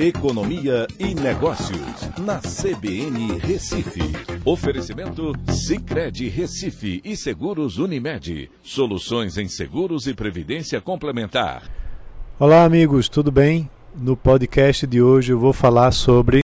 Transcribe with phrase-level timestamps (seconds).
[0.00, 3.98] Economia e Negócios, na CBN Recife.
[4.44, 8.48] Oferecimento Cicred Recife e Seguros Unimed.
[8.62, 11.68] Soluções em seguros e previdência complementar.
[12.38, 13.68] Olá, amigos, tudo bem?
[13.92, 16.42] No podcast de hoje eu vou falar sobre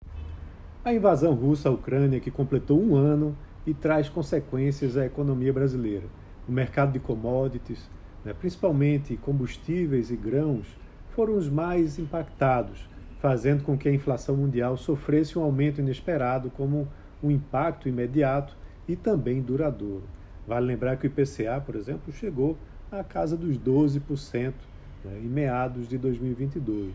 [0.84, 6.06] a invasão russa à Ucrânia, que completou um ano e traz consequências à economia brasileira.
[6.48, 7.88] O mercado de commodities,
[8.24, 10.66] né, principalmente combustíveis e grãos,
[11.14, 12.92] foram os mais impactados
[13.24, 16.86] fazendo com que a inflação mundial sofresse um aumento inesperado como
[17.22, 18.54] um impacto imediato
[18.86, 20.04] e também duradouro.
[20.46, 22.54] Vale lembrar que o IPCA, por exemplo, chegou
[22.92, 24.52] à casa dos 12%
[25.02, 26.92] né, em meados de 2022.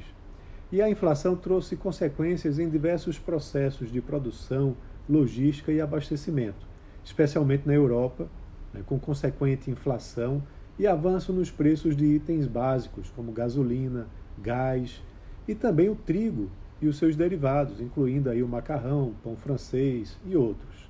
[0.71, 4.77] E a inflação trouxe consequências em diversos processos de produção,
[5.09, 6.67] logística e abastecimento,
[7.03, 8.29] especialmente na Europa,
[8.71, 10.43] né, com consequente inflação
[10.77, 14.05] e avanço nos preços de itens básicos como gasolina,
[14.37, 15.01] gás
[15.49, 16.47] e também o trigo
[16.79, 20.87] e os seus derivados, incluindo aí o macarrão, pão francês e outros.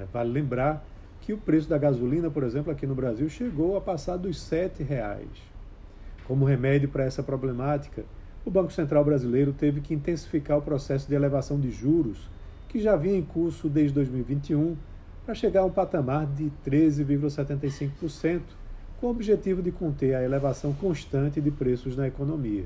[0.00, 0.84] É, vale lembrar
[1.20, 4.68] que o preço da gasolina, por exemplo, aqui no Brasil chegou a passar dos R$
[4.80, 5.28] reais.
[6.26, 8.04] Como remédio para essa problemática,
[8.44, 12.28] o Banco Central brasileiro teve que intensificar o processo de elevação de juros,
[12.68, 14.76] que já vinha em curso desde 2021,
[15.24, 18.40] para chegar a um patamar de 13,75%,
[19.00, 22.64] com o objetivo de conter a elevação constante de preços na economia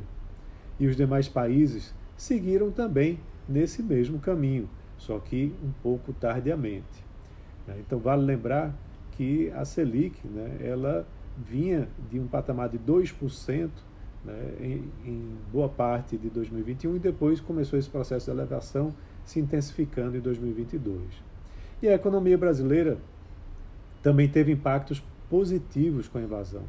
[0.79, 7.05] e os demais países seguiram também nesse mesmo caminho, só que um pouco tardiamente.
[7.67, 7.77] Né?
[7.81, 8.75] Então vale lembrar
[9.13, 13.71] que a Selic, né, ela vinha de um patamar de 2%
[14.25, 19.41] né, em, em boa parte de 2021 e depois começou esse processo de elevação se
[19.41, 21.01] intensificando em 2022.
[21.83, 22.99] E a economia brasileira
[24.03, 26.63] também teve impactos positivos com a invasão.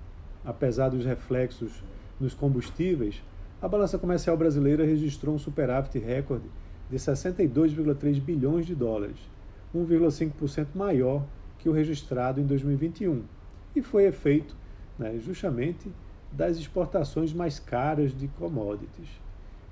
[0.44, 1.84] Apesar dos reflexos
[2.20, 3.22] nos combustíveis,
[3.62, 6.46] a balança comercial brasileira registrou um superávit recorde
[6.90, 9.18] de 62,3 bilhões de dólares,
[9.74, 11.26] 1,5% maior
[11.58, 13.24] que o registrado em 2021,
[13.76, 14.56] e foi efeito
[15.00, 15.92] né, justamente
[16.32, 19.10] das exportações mais caras de commodities.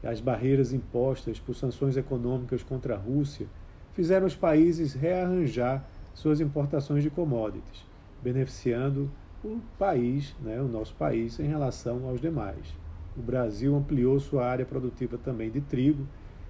[0.04, 3.48] As barreiras impostas por sanções econômicas contra a Rússia
[3.94, 7.86] fizeram os países rearranjar suas importações de commodities,
[8.22, 9.10] beneficiando
[9.44, 12.83] o país, né, o nosso país, em relação aos demais.
[13.16, 16.06] O Brasil ampliou sua área produtiva também de trigo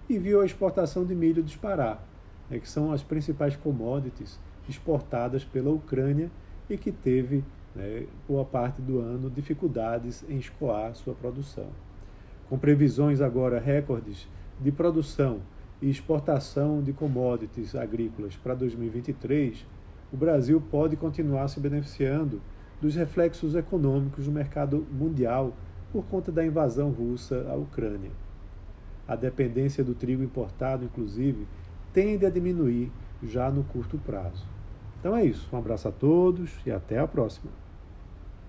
[0.10, 2.04] e viu a exportação de milho disparar,
[2.50, 6.32] né, que são as principais commodities exportadas pela Ucrânia
[6.70, 7.44] e que teve,
[7.76, 11.68] né, boa parte do ano, dificuldades em escoar sua produção.
[12.50, 14.28] Com previsões agora recordes
[14.60, 15.42] de produção
[15.82, 19.66] e exportação de commodities agrícolas para 2023,
[20.14, 22.42] o Brasil pode continuar se beneficiando
[22.80, 25.54] dos reflexos econômicos no mercado mundial
[25.94, 28.10] por conta da invasão russa à Ucrânia.
[29.08, 31.46] A dependência do trigo importado, inclusive,
[31.94, 34.44] tende a diminuir já no curto prazo.
[35.00, 35.48] Então é isso.
[35.54, 37.63] Um abraço a todos e até a próxima.